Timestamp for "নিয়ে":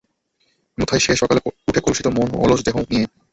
2.83-3.05